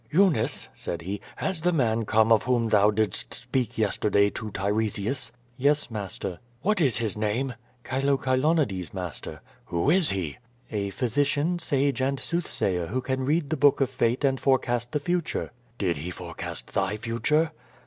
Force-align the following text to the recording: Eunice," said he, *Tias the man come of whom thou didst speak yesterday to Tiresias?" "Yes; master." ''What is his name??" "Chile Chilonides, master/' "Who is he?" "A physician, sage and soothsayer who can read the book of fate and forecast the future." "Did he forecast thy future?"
Eunice," 0.09 0.67
said 0.73 1.03
he, 1.03 1.21
*Tias 1.39 1.61
the 1.61 1.71
man 1.71 2.05
come 2.05 2.31
of 2.31 2.45
whom 2.45 2.69
thou 2.69 2.89
didst 2.89 3.35
speak 3.35 3.77
yesterday 3.77 4.31
to 4.31 4.49
Tiresias?" 4.49 5.31
"Yes; 5.57 5.91
master." 5.91 6.39
''What 6.65 6.81
is 6.81 6.97
his 6.97 7.15
name??" 7.15 7.53
"Chile 7.87 8.17
Chilonides, 8.17 8.95
master/' 8.95 9.41
"Who 9.65 9.91
is 9.91 10.09
he?" 10.09 10.39
"A 10.71 10.89
physician, 10.89 11.59
sage 11.59 12.01
and 12.01 12.19
soothsayer 12.19 12.87
who 12.87 13.01
can 13.01 13.25
read 13.25 13.51
the 13.51 13.57
book 13.57 13.79
of 13.79 13.91
fate 13.91 14.23
and 14.23 14.39
forecast 14.39 14.91
the 14.91 14.99
future." 14.99 15.51
"Did 15.77 15.97
he 15.97 16.09
forecast 16.09 16.73
thy 16.73 16.97
future?" 16.97 17.51